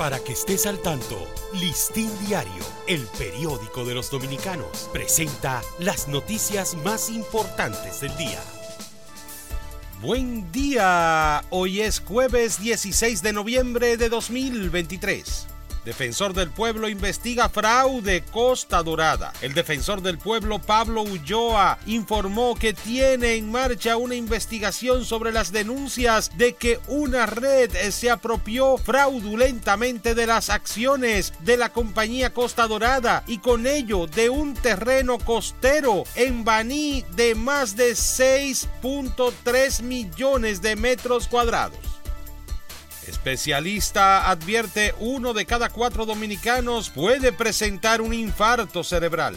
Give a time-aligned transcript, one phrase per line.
[0.00, 6.74] Para que estés al tanto, Listín Diario, el periódico de los dominicanos, presenta las noticias
[6.76, 8.40] más importantes del día.
[10.00, 15.49] Buen día, hoy es jueves 16 de noviembre de 2023.
[15.84, 19.32] Defensor del Pueblo investiga fraude Costa Dorada.
[19.40, 25.52] El defensor del pueblo Pablo Ulloa informó que tiene en marcha una investigación sobre las
[25.52, 32.66] denuncias de que una red se apropió fraudulentamente de las acciones de la compañía Costa
[32.66, 40.60] Dorada y con ello de un terreno costero en Baní de más de 6.3 millones
[40.60, 41.89] de metros cuadrados.
[43.06, 49.36] Especialista advierte uno de cada cuatro dominicanos puede presentar un infarto cerebral.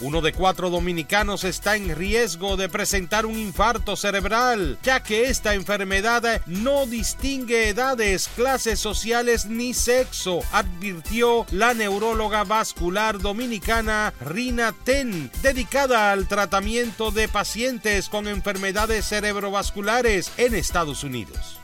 [0.00, 5.54] Uno de cuatro dominicanos está en riesgo de presentar un infarto cerebral, ya que esta
[5.54, 15.30] enfermedad no distingue edades, clases sociales ni sexo, advirtió la neuróloga vascular dominicana Rina Ten,
[15.42, 21.63] dedicada al tratamiento de pacientes con enfermedades cerebrovasculares en Estados Unidos.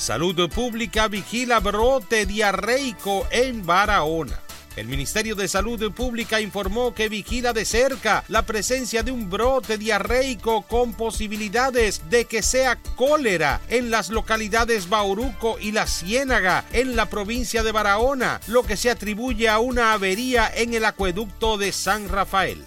[0.00, 4.40] Salud Pública vigila brote diarreico en Barahona.
[4.74, 9.76] El Ministerio de Salud Pública informó que vigila de cerca la presencia de un brote
[9.76, 16.96] diarreico con posibilidades de que sea cólera en las localidades Bauruco y La Ciénaga en
[16.96, 21.72] la provincia de Barahona, lo que se atribuye a una avería en el acueducto de
[21.72, 22.64] San Rafael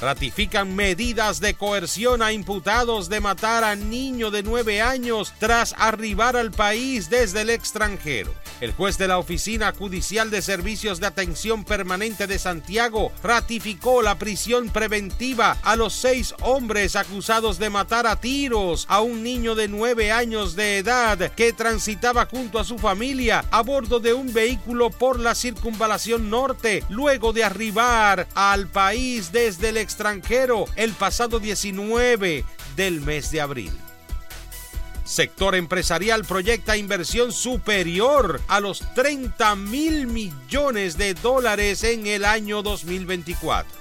[0.00, 6.36] ratifican medidas de coerción a imputados de matar a niño de nueve años tras arribar
[6.36, 8.34] al país desde el extranjero.
[8.60, 14.18] El juez de la Oficina Judicial de Servicios de Atención Permanente de Santiago ratificó la
[14.18, 19.68] prisión preventiva a los seis hombres acusados de matar a tiros a un niño de
[19.68, 24.90] nueve años de edad que transitaba junto a su familia a bordo de un vehículo
[24.90, 32.44] por la circunvalación norte luego de arribar al país desde el extranjero el pasado 19
[32.76, 33.72] del mes de abril.
[35.04, 42.62] Sector empresarial proyecta inversión superior a los 30 mil millones de dólares en el año
[42.62, 43.79] 2024.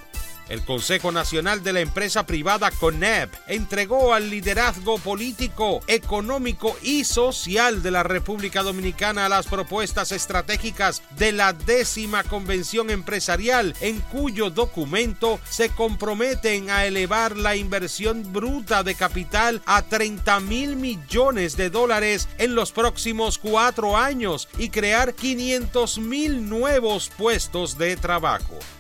[0.50, 7.84] El Consejo Nacional de la Empresa Privada CONEP entregó al liderazgo político, económico y social
[7.84, 15.40] de la República Dominicana las propuestas estratégicas de la décima convención empresarial, en cuyo documento
[15.48, 22.28] se comprometen a elevar la inversión bruta de capital a 30 mil millones de dólares
[22.40, 28.58] en los próximos cuatro años y crear 500 mil nuevos puestos de trabajo.